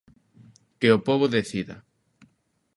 [0.79, 1.77] Que o pobo decida.